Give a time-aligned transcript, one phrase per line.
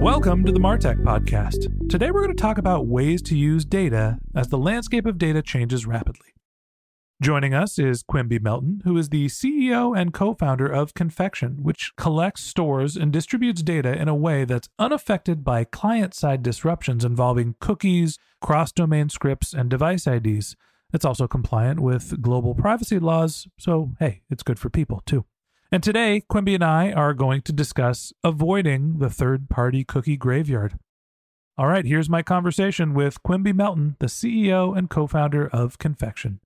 [0.00, 1.88] Welcome to the Martech Podcast.
[1.88, 5.42] Today we're going to talk about ways to use data as the landscape of data
[5.42, 6.34] changes rapidly.
[7.22, 11.92] Joining us is Quimby Melton, who is the CEO and co founder of Confection, which
[11.96, 17.56] collects, stores, and distributes data in a way that's unaffected by client side disruptions involving
[17.58, 20.56] cookies, cross domain scripts, and device IDs.
[20.92, 25.24] It's also compliant with global privacy laws, so hey, it's good for people too.
[25.72, 30.78] And today, Quimby and I are going to discuss avoiding the third party cookie graveyard.
[31.58, 36.38] All right, here's my conversation with Quimby Melton, the CEO and co founder of Confection.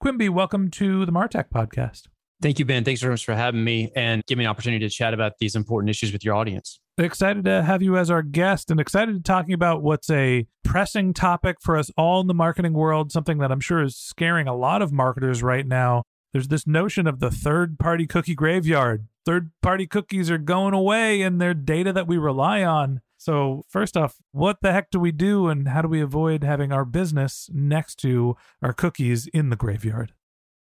[0.00, 2.02] Quimby, welcome to the Martech podcast.
[2.40, 2.84] Thank you, Ben.
[2.84, 5.56] Thanks very much for having me and giving me an opportunity to chat about these
[5.56, 6.78] important issues with your audience.
[6.96, 11.12] Excited to have you as our guest and excited to talking about what's a pressing
[11.12, 14.54] topic for us all in the marketing world, something that I'm sure is scaring a
[14.54, 19.06] lot of marketers right now there's this notion of the third party cookie graveyard.
[19.24, 23.00] Third party cookies are going away and they're data that we rely on.
[23.16, 26.72] So, first off, what the heck do we do and how do we avoid having
[26.72, 30.14] our business next to our cookies in the graveyard?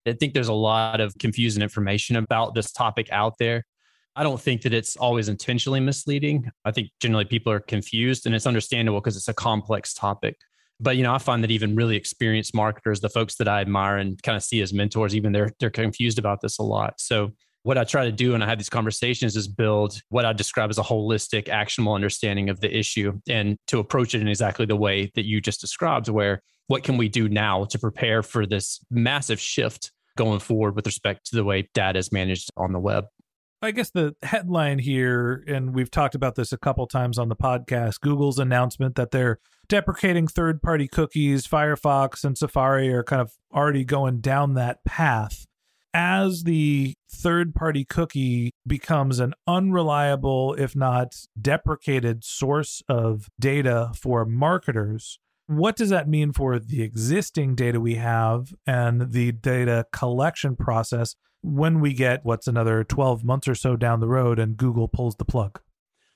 [0.06, 3.66] I think there's a lot of confusing information about this topic out there.
[4.16, 6.52] I don't think that it's always intentionally misleading.
[6.66, 10.38] I think generally people are confused and it's understandable because it's a complex topic.
[10.80, 13.98] But you know, I find that even really experienced marketers, the folks that I admire
[13.98, 17.00] and kind of see as mentors, even they're they're confused about this a lot.
[17.00, 17.32] So
[17.64, 20.70] what I try to do when I have these conversations is build what I describe
[20.70, 24.76] as a holistic, actionable understanding of the issue and to approach it in exactly the
[24.76, 28.80] way that you just described, where what can we do now to prepare for this
[28.92, 33.06] massive shift going forward with respect to the way data is managed on the web?
[33.64, 37.36] I guess the headline here, and we've talked about this a couple times on the
[37.38, 43.32] podcast Google's announcement that they're deprecating third party cookies, Firefox and Safari are kind of
[43.54, 45.46] already going down that path.
[45.94, 54.26] As the third party cookie becomes an unreliable, if not deprecated, source of data for
[54.26, 60.58] marketers, what does that mean for the existing data we have and the data collection
[60.58, 64.88] process when we get what's another 12 months or so down the road and Google
[64.88, 65.60] pulls the plug?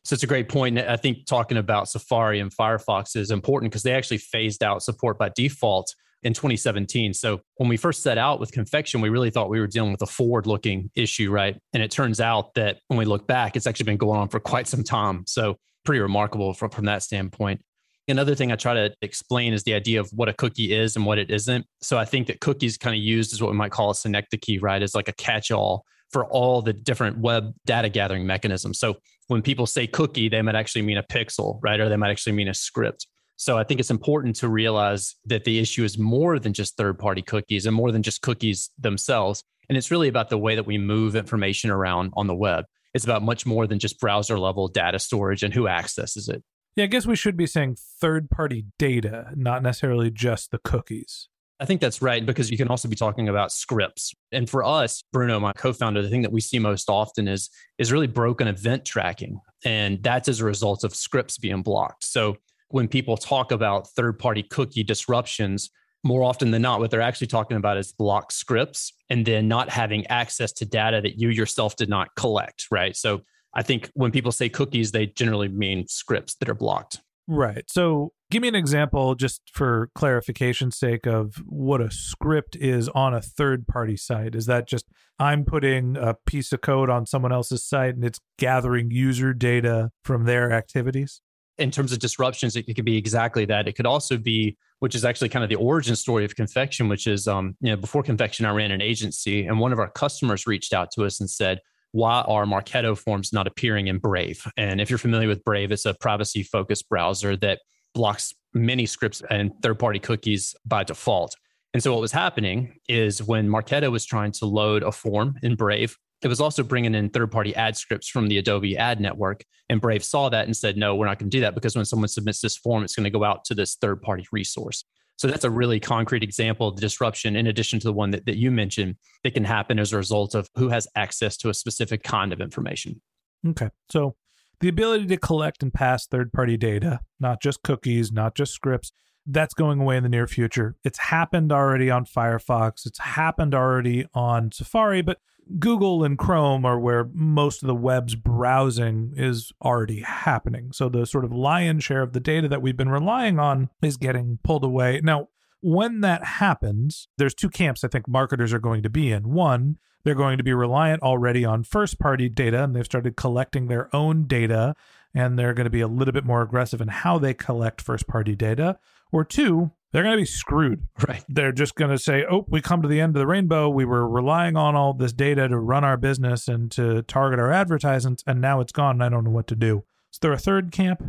[0.04, 0.80] So it's a great point.
[0.80, 5.20] I think talking about Safari and Firefox is important because they actually phased out support
[5.20, 5.94] by default
[6.24, 7.14] in 2017.
[7.14, 10.02] So when we first set out with confection, we really thought we were dealing with
[10.02, 11.60] a forward looking issue, right?
[11.74, 14.40] And it turns out that when we look back, it's actually been going on for
[14.40, 15.26] quite some time.
[15.28, 17.62] So pretty remarkable from, from that standpoint.
[18.10, 21.06] Another thing I try to explain is the idea of what a cookie is and
[21.06, 21.66] what it isn't.
[21.82, 24.62] So I think that cookies kind of used as what we might call a synecdoche,
[24.62, 24.82] right?
[24.82, 28.80] As like a catch all for all the different web data gathering mechanisms.
[28.80, 28.96] So
[29.28, 31.80] when people say cookie, they might actually mean a pixel, right?
[31.82, 33.08] Or they might actually mean a script.
[33.36, 36.98] So I think it's important to realize that the issue is more than just third
[36.98, 39.44] party cookies and more than just cookies themselves.
[39.68, 42.66] And it's really about the way that we move information around on the web.
[42.94, 46.42] It's about much more than just browser level data storage and who accesses it.
[46.78, 51.28] Yeah, I guess we should be saying third party data, not necessarily just the cookies.
[51.60, 54.14] I think that's right because you can also be talking about scripts.
[54.32, 57.92] And for us, Bruno, my co-founder, the thing that we see most often is is
[57.92, 59.40] really broken event tracking.
[59.66, 62.06] And that's as a result of scripts being blocked.
[62.06, 62.38] So
[62.70, 65.72] when people talk about third-party cookie disruptions,
[66.04, 69.72] more often than not, what they're actually talking about is blocked scripts and then not
[69.72, 72.96] having access to data that you yourself did not collect, right?
[72.96, 73.22] So
[73.58, 77.02] I think when people say cookies, they generally mean scripts that are blocked.
[77.28, 77.66] Right.
[77.68, 83.14] So Give me an example, just for clarification's sake, of what a script is on
[83.14, 84.36] a third party site.
[84.36, 84.86] Is that just
[85.18, 89.92] I'm putting a piece of code on someone else's site and it's gathering user data
[90.04, 91.22] from their activities?
[91.58, 93.68] In terms of disruptions, it, could be exactly that.
[93.68, 97.08] It could also be, which is actually kind of the origin story of Confection, which
[97.08, 100.46] is, um, you know, before Confection, I ran an agency and one of our customers
[100.46, 101.62] reached out to us and said,
[101.92, 104.46] why are Marketo forms not appearing in Brave?
[104.58, 107.60] And if you're familiar with Brave, it's a privacy focused browser that
[107.94, 111.36] blocks many scripts and third party cookies by default.
[111.74, 115.56] And so what was happening is when Marketo was trying to load a form in
[115.56, 119.44] Brave, it was also bringing in third party ad scripts from the Adobe ad network.
[119.70, 121.86] And Brave saw that and said, no, we're not going to do that because when
[121.86, 124.84] someone submits this form, it's going to go out to this third party resource.
[125.18, 128.38] So that's a really concrete example of disruption, in addition to the one that, that
[128.38, 132.04] you mentioned, that can happen as a result of who has access to a specific
[132.04, 133.02] kind of information.
[133.46, 133.70] Okay.
[133.90, 134.16] So
[134.60, 138.92] the ability to collect and pass third party data, not just cookies, not just scripts,
[139.26, 140.76] that's going away in the near future.
[140.84, 145.18] It's happened already on Firefox, it's happened already on Safari, but
[145.60, 150.72] Google and Chrome are where most of the web's browsing is already happening.
[150.72, 153.98] So the sort of lion's share of the data that we've been relying on is
[153.98, 155.02] getting pulled away.
[155.04, 155.30] Now,
[155.62, 159.30] when that happens, there's two camps I think marketers are going to be in.
[159.30, 163.68] One, they're going to be reliant already on first party data and they've started collecting
[163.68, 164.76] their own data
[165.14, 168.08] and they're going to be a little bit more aggressive in how they collect first
[168.08, 168.78] party data.
[169.12, 170.84] Or two, they're going to be screwed.
[171.08, 171.24] Right.
[171.30, 173.70] They're just going to say, oh, we come to the end of the rainbow.
[173.70, 177.52] We were relying on all this data to run our business and to target our
[177.52, 179.84] advertisements, and now it's gone and I don't know what to do.
[180.12, 181.04] Is there a third camp?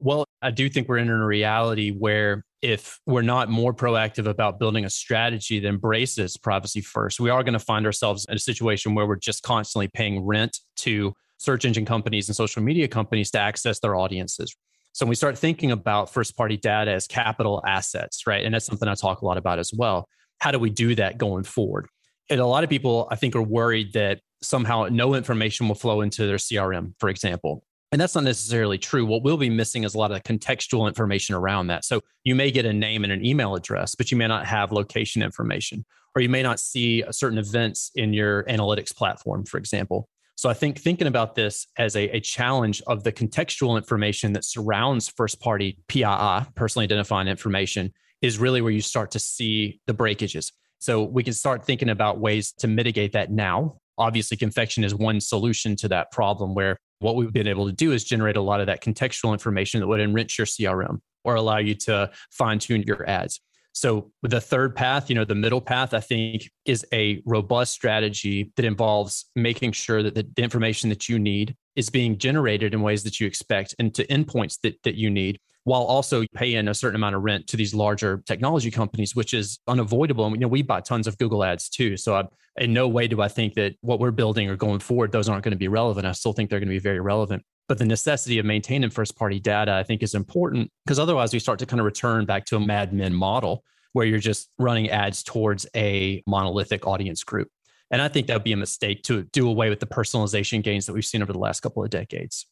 [0.00, 4.58] Well, I do think we're in a reality where if we're not more proactive about
[4.58, 8.40] building a strategy that embraces privacy first, we are going to find ourselves in a
[8.40, 13.30] situation where we're just constantly paying rent to search engine companies and social media companies
[13.30, 14.56] to access their audiences.
[14.98, 18.44] So when we start thinking about first party data as capital assets, right?
[18.44, 20.08] And that's something I talk a lot about as well.
[20.40, 21.86] How do we do that going forward?
[22.28, 26.00] And a lot of people, I think, are worried that somehow no information will flow
[26.00, 27.62] into their CRM, for example.
[27.92, 29.06] And that's not necessarily true.
[29.06, 31.84] What we'll be missing is a lot of contextual information around that.
[31.84, 34.72] So you may get a name and an email address, but you may not have
[34.72, 35.84] location information,
[36.16, 40.08] or you may not see certain events in your analytics platform, for example.
[40.38, 44.44] So I think thinking about this as a, a challenge of the contextual information that
[44.44, 47.92] surrounds first party PII, personally identifying information,
[48.22, 50.52] is really where you start to see the breakages.
[50.78, 53.80] So we can start thinking about ways to mitigate that now.
[53.98, 57.90] Obviously, confection is one solution to that problem where what we've been able to do
[57.90, 61.58] is generate a lot of that contextual information that would enrich your CRM or allow
[61.58, 63.40] you to fine tune your ads.
[63.78, 68.50] So the third path, you know, the middle path, I think is a robust strategy
[68.56, 73.04] that involves making sure that the information that you need is being generated in ways
[73.04, 76.96] that you expect and to endpoints that, that you need while also paying a certain
[76.96, 80.24] amount of rent to these larger technology companies, which is unavoidable.
[80.24, 81.96] And you know, we buy tons of Google ads too.
[81.96, 82.24] So I,
[82.56, 85.44] in no way do I think that what we're building or going forward, those aren't
[85.44, 86.04] going to be relevant.
[86.04, 87.44] I still think they're going to be very relevant.
[87.68, 91.38] But the necessity of maintaining first party data, I think, is important because otherwise we
[91.38, 93.62] start to kind of return back to a Mad Men model
[93.92, 97.48] where you're just running ads towards a monolithic audience group.
[97.90, 100.86] And I think that would be a mistake to do away with the personalization gains
[100.86, 102.46] that we've seen over the last couple of decades.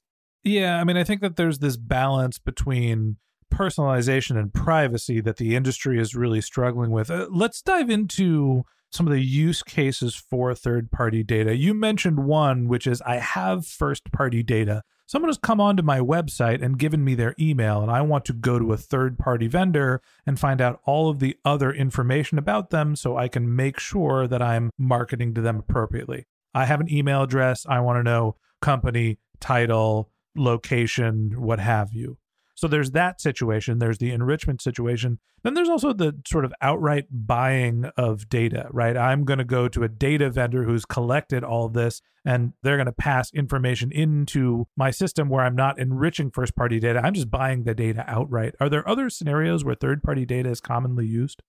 [0.44, 3.16] Yeah, I mean, I think that there's this balance between
[3.52, 7.10] personalization and privacy that the industry is really struggling with.
[7.10, 11.56] Uh, let's dive into some of the use cases for third party data.
[11.56, 14.82] You mentioned one, which is I have first party data.
[15.08, 18.32] Someone has come onto my website and given me their email, and I want to
[18.32, 22.70] go to a third party vendor and find out all of the other information about
[22.70, 26.26] them so I can make sure that I'm marketing to them appropriately.
[26.52, 27.64] I have an email address.
[27.68, 32.18] I want to know company, title, location, what have you.
[32.56, 33.78] So there's that situation.
[33.78, 35.18] There's the enrichment situation.
[35.42, 38.96] Then there's also the sort of outright buying of data, right?
[38.96, 42.78] I'm going to go to a data vendor who's collected all of this and they're
[42.78, 47.00] going to pass information into my system where I'm not enriching first party data.
[47.04, 48.54] I'm just buying the data outright.
[48.58, 51.42] Are there other scenarios where third party data is commonly used?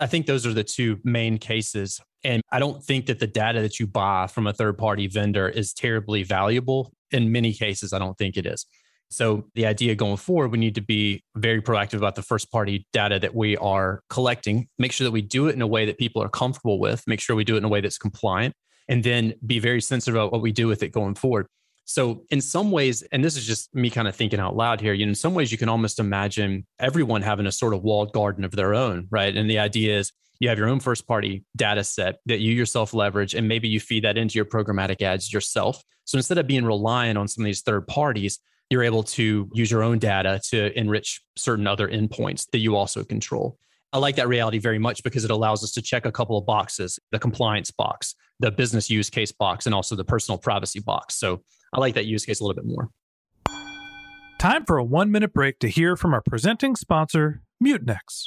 [0.00, 2.00] I think those are the two main cases.
[2.24, 5.48] And I don't think that the data that you buy from a third party vendor
[5.48, 6.92] is terribly valuable.
[7.10, 8.66] In many cases, I don't think it is.
[9.08, 12.86] So, the idea going forward, we need to be very proactive about the first party
[12.92, 15.98] data that we are collecting, make sure that we do it in a way that
[15.98, 18.54] people are comfortable with, make sure we do it in a way that's compliant,
[18.88, 21.46] and then be very sensitive about what we do with it going forward.
[21.84, 24.92] So, in some ways, and this is just me kind of thinking out loud here,
[24.92, 28.12] you know, in some ways, you can almost imagine everyone having a sort of walled
[28.12, 29.34] garden of their own, right?
[29.36, 32.92] And the idea is you have your own first party data set that you yourself
[32.92, 35.80] leverage, and maybe you feed that into your programmatic ads yourself.
[36.04, 39.70] So, instead of being reliant on some of these third parties, you're able to use
[39.70, 43.58] your own data to enrich certain other endpoints that you also control.
[43.92, 46.44] I like that reality very much because it allows us to check a couple of
[46.44, 51.18] boxes the compliance box, the business use case box, and also the personal privacy box.
[51.18, 51.42] So
[51.72, 52.90] I like that use case a little bit more.
[54.38, 58.26] Time for a one minute break to hear from our presenting sponsor, Mutinex.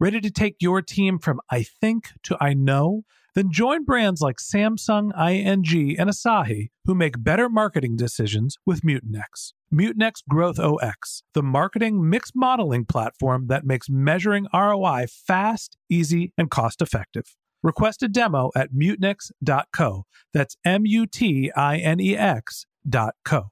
[0.00, 3.02] Ready to take your team from I think to I know?
[3.34, 9.54] Then join brands like Samsung, ING, and Asahi who make better marketing decisions with Mutinex.
[9.74, 16.80] Mutinex GrowthOS, the marketing mix modeling platform that makes measuring ROI fast, easy, and cost
[16.80, 17.34] effective.
[17.64, 20.04] Request a demo at mutinex.co.
[20.32, 23.50] That's M U T I N E X.co.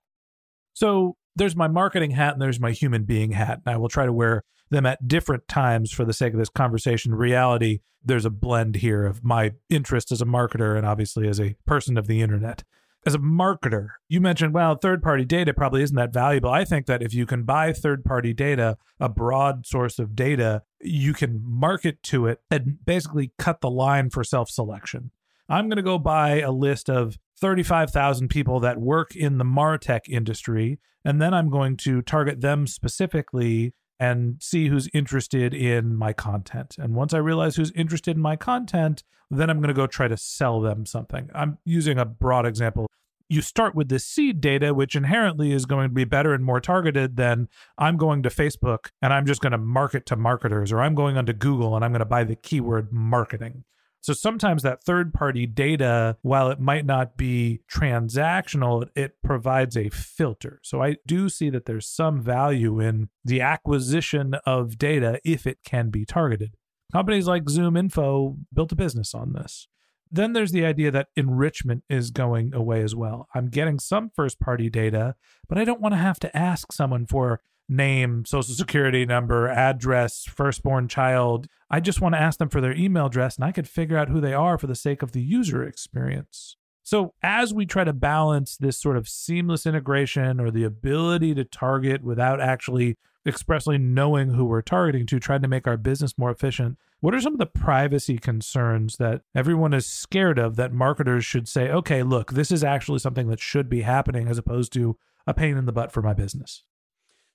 [0.74, 3.62] So there's my marketing hat and there's my human being hat.
[3.66, 6.48] And I will try to wear them at different times for the sake of this
[6.48, 7.14] conversation.
[7.14, 11.56] Reality, there's a blend here of my interest as a marketer and obviously as a
[11.66, 12.64] person of the internet.
[13.04, 16.50] As a marketer, you mentioned, well, third party data probably isn't that valuable.
[16.50, 20.62] I think that if you can buy third party data, a broad source of data,
[20.80, 25.12] you can market to it and basically cut the line for self selection.
[25.48, 30.08] I'm going to go buy a list of 35,000 people that work in the Martech
[30.08, 36.12] industry, and then I'm going to target them specifically and see who's interested in my
[36.12, 36.76] content.
[36.78, 40.08] And once I realize who's interested in my content, then I'm going to go try
[40.08, 41.30] to sell them something.
[41.34, 42.86] I'm using a broad example.
[43.28, 46.60] You start with this seed data, which inherently is going to be better and more
[46.60, 50.80] targeted than I'm going to Facebook and I'm just going to market to marketers, or
[50.80, 53.64] I'm going onto Google and I'm going to buy the keyword marketing.
[54.06, 59.88] So sometimes that third party data, while it might not be transactional, it provides a
[59.88, 60.60] filter.
[60.62, 65.58] So I do see that there's some value in the acquisition of data if it
[65.64, 66.54] can be targeted.
[66.92, 69.66] Companies like ZoomInfo built a business on this.
[70.08, 73.26] Then there's the idea that enrichment is going away as well.
[73.34, 75.16] I'm getting some first party data,
[75.48, 80.24] but I don't want to have to ask someone for name, social security number, address,
[80.24, 81.46] firstborn child.
[81.70, 84.08] I just want to ask them for their email address and I could figure out
[84.08, 86.56] who they are for the sake of the user experience.
[86.82, 91.42] So, as we try to balance this sort of seamless integration or the ability to
[91.42, 92.96] target without actually
[93.26, 97.20] expressly knowing who we're targeting to, trying to make our business more efficient, what are
[97.20, 102.04] some of the privacy concerns that everyone is scared of that marketers should say, okay,
[102.04, 104.96] look, this is actually something that should be happening as opposed to
[105.26, 106.62] a pain in the butt for my business?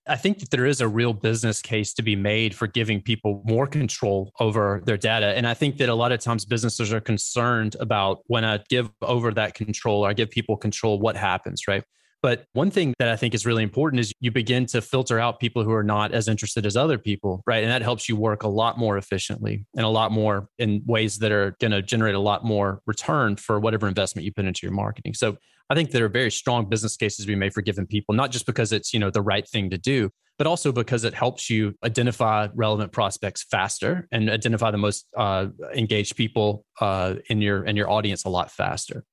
[0.08, 3.44] I think that there is a real business case to be made for giving people
[3.46, 5.28] more control over their data.
[5.28, 8.90] And I think that a lot of times businesses are concerned about when I give
[9.02, 11.84] over that control or I give people control, what happens, right?
[12.24, 15.40] But one thing that I think is really important is you begin to filter out
[15.40, 17.64] people who are not as interested as other people, right?
[17.64, 21.18] And that helps you work a lot more efficiently and a lot more in ways
[21.20, 24.60] that are going to generate a lot more return for whatever investment you put into
[24.64, 25.16] your marketing.
[25.16, 25.38] So
[25.72, 28.46] I think there are very strong business cases we made for giving people, not just
[28.46, 31.74] because it's, you know, the right thing to do, but also because it helps you
[31.86, 37.78] identify relevant prospects faster and identify the most uh, engaged people uh, in your in
[37.78, 39.06] your audience a lot faster.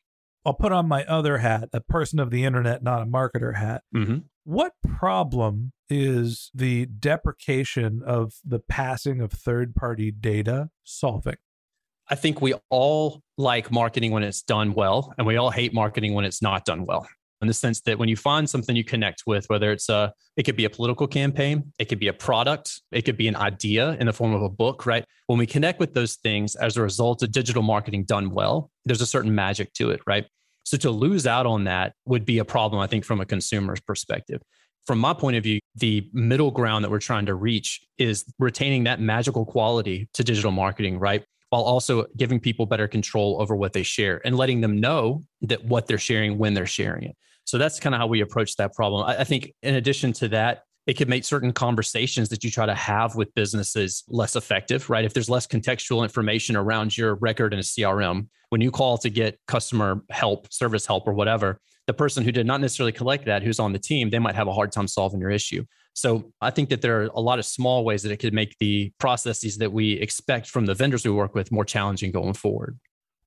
[0.45, 3.83] I'll put on my other hat, a person of the internet, not a marketer hat.
[3.95, 4.19] Mm-hmm.
[4.43, 11.37] What problem is the deprecation of the passing of third party data solving?
[12.11, 16.15] I think we all like marketing when it's done well, and we all hate marketing
[16.15, 17.07] when it's not done well.
[17.41, 20.43] In the sense that when you find something you connect with, whether it's a, it
[20.43, 23.91] could be a political campaign, it could be a product, it could be an idea
[24.01, 25.05] in the form of a book, right?
[25.29, 29.03] When we connect with those things as a result of digital marketing done well, there's
[29.03, 30.27] a certain magic to it, right?
[30.65, 33.81] So to lose out on that would be a problem, I think, from a consumer's
[33.81, 34.43] perspective.
[34.87, 38.85] From my point of view, the middle ground that we're trying to reach is retaining
[38.85, 41.25] that magical quality to digital marketing, right?
[41.51, 45.65] While also giving people better control over what they share and letting them know that
[45.65, 47.17] what they're sharing when they're sharing it.
[47.45, 49.07] So that's kind of how we approach that problem.
[49.07, 52.65] I, I think, in addition to that, it could make certain conversations that you try
[52.65, 55.05] to have with businesses less effective, right?
[55.05, 59.11] If there's less contextual information around your record in a CRM, when you call to
[59.11, 63.43] get customer help, service help, or whatever, the person who did not necessarily collect that,
[63.43, 65.65] who's on the team, they might have a hard time solving your issue.
[65.99, 68.57] So I think that there are a lot of small ways that it could make
[68.59, 72.79] the processes that we expect from the vendors we work with more challenging going forward.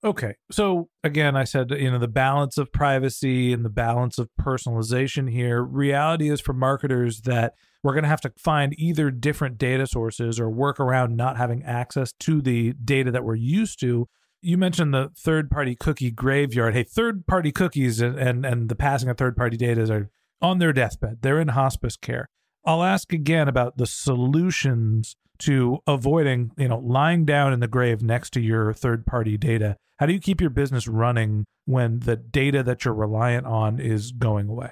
[0.03, 0.35] Okay.
[0.51, 5.29] So again, I said, you know, the balance of privacy and the balance of personalization
[5.29, 5.61] here.
[5.61, 10.39] Reality is for marketers that we're going to have to find either different data sources
[10.39, 14.07] or work around not having access to the data that we're used to.
[14.41, 16.73] You mentioned the third party cookie graveyard.
[16.73, 20.09] Hey, third party cookies and, and, and the passing of third party data are
[20.41, 22.27] on their deathbed, they're in hospice care.
[22.65, 28.01] I'll ask again about the solutions to avoiding, you know, lying down in the grave
[28.01, 32.15] next to your third party data how do you keep your business running when the
[32.15, 34.71] data that you're reliant on is going away?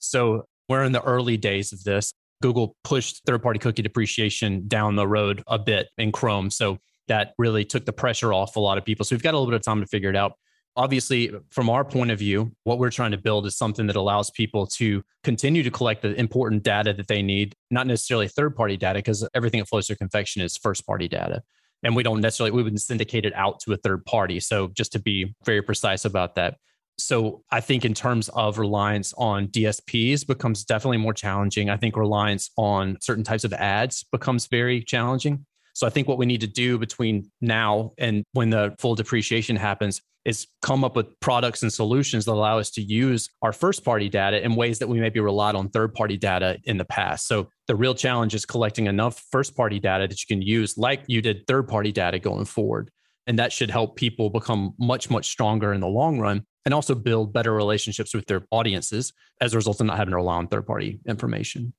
[0.00, 2.12] So we're in the early days of this.
[2.42, 6.50] Google pushed third party cookie depreciation down the road a bit in Chrome.
[6.50, 9.04] So that really took the pressure off a lot of people.
[9.04, 10.32] So we've got a little bit of time to figure it out.
[10.76, 14.30] Obviously, from our point of view, what we're trying to build is something that allows
[14.30, 18.76] people to continue to collect the important data that they need, not necessarily third party
[18.76, 21.42] data, because everything that flows through confection is first party data.
[21.84, 24.40] And we don't necessarily we wouldn't syndicate it out to a third party.
[24.40, 26.56] So just to be very precise about that.
[26.96, 31.68] So i think in terms of reliance on dsps becomes definitely more challenging.
[31.68, 36.18] I think reliance on certain types of ads becomes very challenging so I think what
[36.18, 40.96] we need to do between now and when the full depreciation happens is come up
[40.96, 44.78] with products and solutions that allow us to use our first party data in ways
[44.78, 47.26] that we maybe relied on third party data in the past.
[47.26, 51.02] So the real challenge is collecting enough first party data that you can use like
[51.08, 52.90] you did third party data going forward.
[53.26, 56.94] And that should help people become much, much stronger in the long run and also
[56.94, 60.46] build better relationships with their audiences as a result of not having to rely on
[60.46, 61.74] third party information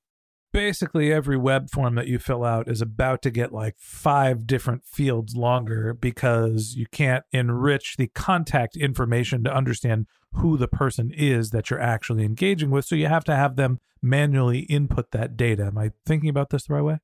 [0.56, 4.82] basically every web form that you fill out is about to get like five different
[4.86, 11.50] fields longer because you can't enrich the contact information to understand who the person is
[11.50, 12.86] that you're actually engaging with.
[12.86, 15.66] So you have to have them manually input that data.
[15.66, 16.98] Am I thinking about this the right way?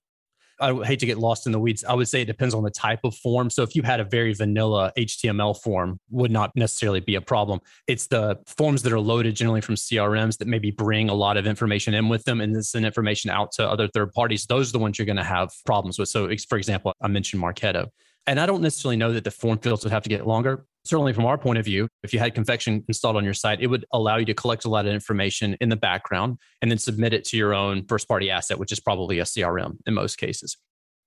[0.62, 1.84] I hate to get lost in the weeds.
[1.84, 3.50] I would say it depends on the type of form.
[3.50, 7.60] So if you had a very vanilla HTML form, would not necessarily be a problem.
[7.88, 11.46] It's the forms that are loaded generally from CRMs that maybe bring a lot of
[11.46, 14.46] information in with them and then send information out to other third parties.
[14.46, 16.08] Those are the ones you're going to have problems with.
[16.08, 17.88] So for example, I mentioned Marketo.
[18.26, 20.64] And I don't necessarily know that the form fields would have to get longer.
[20.84, 23.68] Certainly, from our point of view, if you had confection installed on your site, it
[23.68, 27.12] would allow you to collect a lot of information in the background and then submit
[27.12, 30.56] it to your own first party asset, which is probably a CRM in most cases.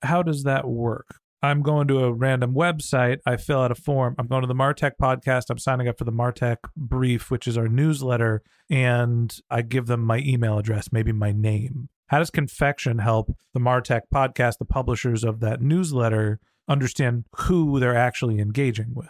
[0.01, 1.07] How does that work?
[1.41, 3.19] I'm going to a random website.
[3.25, 4.15] I fill out a form.
[4.17, 5.43] I'm going to the Martech podcast.
[5.49, 10.01] I'm signing up for the Martech brief, which is our newsletter, and I give them
[10.01, 11.89] my email address, maybe my name.
[12.07, 17.97] How does Confection help the Martech podcast, the publishers of that newsletter, understand who they're
[17.97, 19.09] actually engaging with.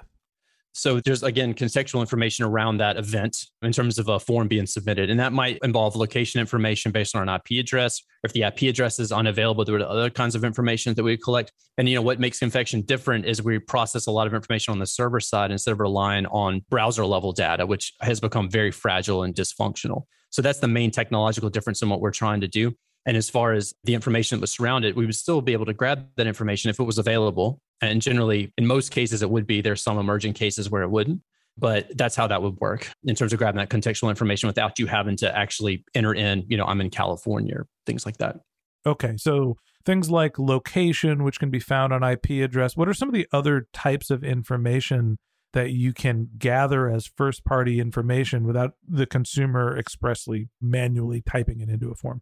[0.78, 5.10] So there's again contextual information around that event in terms of a form being submitted.
[5.10, 8.02] And that might involve location information based on an IP address.
[8.26, 11.54] If the IP address is unavailable, there are other kinds of information that we collect.
[11.78, 14.80] And you know what makes Confection different is we process a lot of information on
[14.80, 19.24] the server side instead of relying on browser level data, which has become very fragile
[19.24, 20.04] and dysfunctional.
[20.30, 22.76] So that's the main technological difference in what we're trying to do.
[23.06, 25.74] And as far as the information that was surrounded, we would still be able to
[25.74, 27.60] grab that information if it was available.
[27.82, 29.62] And generally, in most cases, it would be.
[29.62, 31.22] There's some emerging cases where it wouldn't,
[31.58, 34.88] but that's how that would work in terms of grabbing that contextual information without you
[34.88, 38.40] having to actually enter in, you know, I'm in California, or things like that.
[38.86, 39.16] Okay.
[39.18, 42.76] So things like location, which can be found on IP address.
[42.76, 45.18] What are some of the other types of information
[45.54, 51.70] that you can gather as first party information without the consumer expressly manually typing it
[51.70, 52.22] into a form?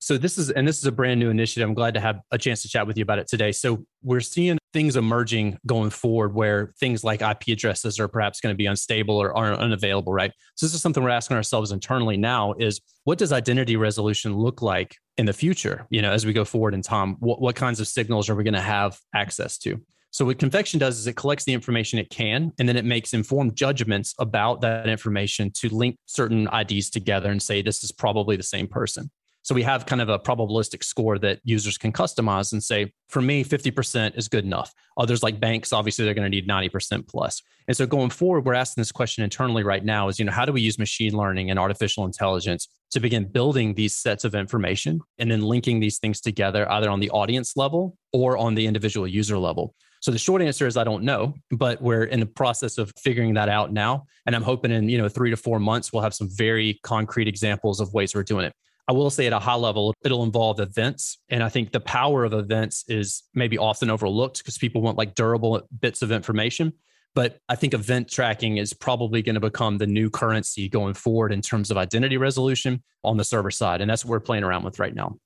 [0.00, 1.68] So this is and this is a brand new initiative.
[1.68, 3.52] I'm glad to have a chance to chat with you about it today.
[3.52, 8.52] So we're seeing things emerging going forward where things like IP addresses are perhaps going
[8.52, 10.32] to be unstable or are unavailable, right?
[10.54, 14.62] So this is something we're asking ourselves internally now is what does identity resolution look
[14.62, 15.86] like in the future?
[15.90, 18.44] You know, as we go forward in time, what, what kinds of signals are we
[18.44, 19.80] going to have access to?
[20.12, 23.14] So what Confection does is it collects the information it can, and then it makes
[23.14, 28.36] informed judgments about that information to link certain IDs together and say this is probably
[28.36, 29.10] the same person.
[29.42, 33.22] So we have kind of a probabilistic score that users can customize and say, for
[33.22, 34.72] me, 50% is good enough.
[34.98, 37.42] Others like banks, obviously they're going to need 90% plus.
[37.66, 40.44] And so going forward, we're asking this question internally right now is, you know, how
[40.44, 45.00] do we use machine learning and artificial intelligence to begin building these sets of information
[45.18, 49.06] and then linking these things together either on the audience level or on the individual
[49.06, 49.74] user level.
[50.00, 53.34] So the short answer is I don't know, but we're in the process of figuring
[53.34, 54.06] that out now.
[54.26, 57.28] And I'm hoping in, you know, three to four months, we'll have some very concrete
[57.28, 58.54] examples of ways we're doing it.
[58.90, 61.16] I will say at a high level, it'll involve events.
[61.28, 65.14] And I think the power of events is maybe often overlooked because people want like
[65.14, 66.72] durable bits of information.
[67.14, 71.32] But I think event tracking is probably going to become the new currency going forward
[71.32, 73.80] in terms of identity resolution on the server side.
[73.80, 75.18] And that's what we're playing around with right now.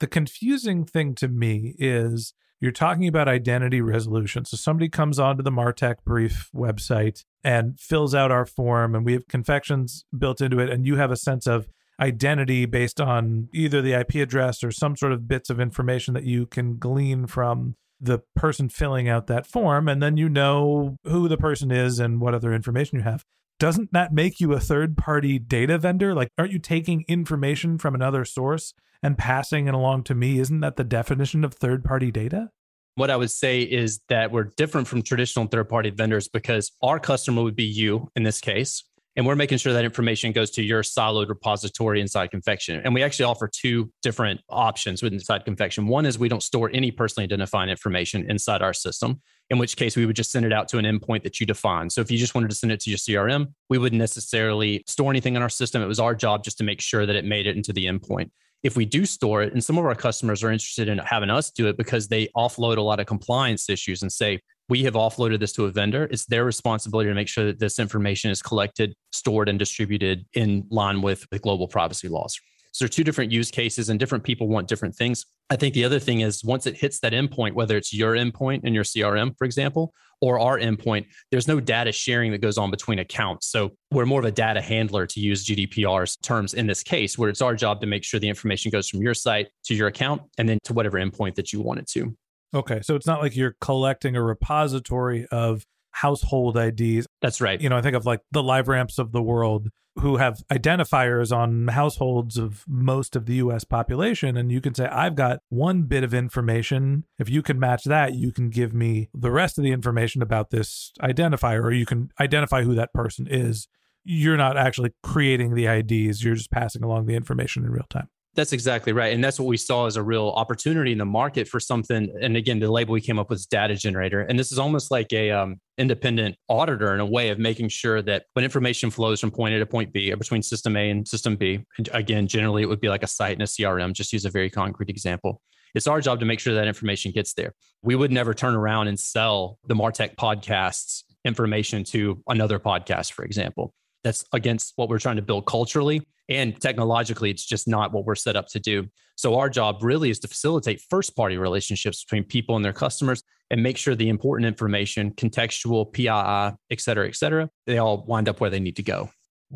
[0.00, 4.44] The confusing thing to me is you're talking about identity resolution.
[4.44, 9.14] So somebody comes onto the Martech Brief website and fills out our form, and we
[9.14, 11.68] have confections built into it, and you have a sense of
[12.00, 16.24] identity based on either the IP address or some sort of bits of information that
[16.24, 19.88] you can glean from the person filling out that form.
[19.88, 23.24] And then you know who the person is and what other information you have.
[23.58, 26.14] Doesn't that make you a third party data vendor?
[26.14, 30.38] Like, aren't you taking information from another source and passing it along to me?
[30.38, 32.50] Isn't that the definition of third party data?
[32.94, 37.00] What I would say is that we're different from traditional third party vendors because our
[37.00, 38.84] customer would be you in this case.
[39.18, 42.80] And we're making sure that information goes to your siloed repository inside Confection.
[42.84, 45.88] And we actually offer two different options within inside Confection.
[45.88, 49.96] One is we don't store any personally identifying information inside our system, in which case
[49.96, 51.90] we would just send it out to an endpoint that you define.
[51.90, 55.10] So if you just wanted to send it to your CRM, we wouldn't necessarily store
[55.10, 55.82] anything in our system.
[55.82, 58.30] It was our job just to make sure that it made it into the endpoint
[58.62, 61.50] if we do store it, and some of our customers are interested in having us
[61.50, 65.40] do it because they offload a lot of compliance issues and say, we have offloaded
[65.40, 66.08] this to a vendor.
[66.10, 70.66] It's their responsibility to make sure that this information is collected, stored, and distributed in
[70.70, 72.38] line with the global privacy laws.
[72.72, 75.24] So there are two different use cases and different people want different things.
[75.50, 78.64] I think the other thing is once it hits that endpoint, whether it's your endpoint
[78.64, 82.70] in your CRM, for example, or our endpoint, there's no data sharing that goes on
[82.70, 83.46] between accounts.
[83.46, 87.30] So we're more of a data handler to use GDPR's terms in this case, where
[87.30, 90.22] it's our job to make sure the information goes from your site to your account
[90.36, 92.16] and then to whatever endpoint that you want it to.
[92.54, 92.80] Okay.
[92.82, 97.06] So it's not like you're collecting a repository of household IDs.
[97.20, 97.60] That's right.
[97.60, 99.68] You know, I think of like the LiveRamps of the world
[100.00, 104.36] who have identifiers on households of most of the US population.
[104.36, 107.04] And you can say, I've got one bit of information.
[107.18, 110.50] If you can match that, you can give me the rest of the information about
[110.50, 113.66] this identifier, or you can identify who that person is.
[114.04, 118.08] You're not actually creating the IDs, you're just passing along the information in real time.
[118.38, 119.12] That's exactly right.
[119.12, 122.08] And that's what we saw as a real opportunity in the market for something.
[122.22, 124.20] And again, the label we came up with is data generator.
[124.20, 128.00] And this is almost like a um, independent auditor in a way of making sure
[128.02, 131.08] that when information flows from point A to point B or between system A and
[131.08, 134.12] system B, and again, generally it would be like a site and a CRM, just
[134.12, 135.42] use a very concrete example.
[135.74, 137.54] It's our job to make sure that information gets there.
[137.82, 143.24] We would never turn around and sell the Martech podcasts information to another podcast, for
[143.24, 143.74] example.
[144.04, 148.14] That's against what we're trying to build culturally and technologically, it's just not what we're
[148.14, 148.86] set up to do.
[149.16, 153.22] So, our job really is to facilitate first party relationships between people and their customers
[153.50, 158.28] and make sure the important information, contextual, PII, et cetera, et cetera, they all wind
[158.28, 159.10] up where they need to go.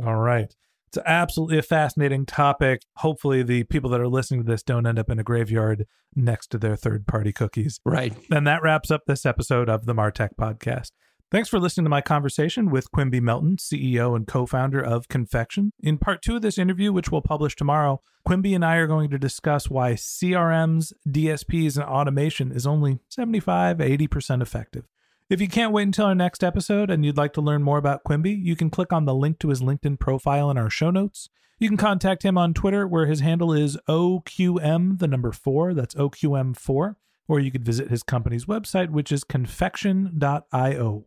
[0.05, 0.53] All right.
[0.89, 2.83] It's absolutely a fascinating topic.
[2.97, 6.49] Hopefully, the people that are listening to this don't end up in a graveyard next
[6.49, 7.81] to their third party cookies.
[7.85, 8.15] Right.
[8.31, 10.91] And that wraps up this episode of the Martech Podcast.
[11.33, 15.73] Thanks for listening to my conversation with Quimby Melton, CEO and co founder of Confection.
[15.81, 19.09] In part two of this interview, which we'll publish tomorrow, Quimby and I are going
[19.09, 24.85] to discuss why CRMs, DSPs, and automation is only 75 80% effective.
[25.31, 28.05] If you can't wait until our next episode and you'd like to learn more about
[28.05, 31.31] Quimby, you can click on the link to his LinkedIn profile in our show notes.
[31.59, 35.95] You can contact him on Twitter, where his handle is OQM, the number four, that's
[35.95, 41.07] OQM4, or you could visit his company's website, which is confection.io.